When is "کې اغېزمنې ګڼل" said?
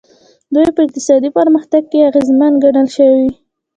1.91-2.87